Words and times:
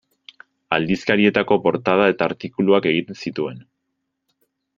Aldizkarietako 0.77 1.57
portada 1.67 2.07
eta 2.13 2.25
artikuluak 2.31 2.89
egiten 2.93 3.21
zituen. 3.27 3.61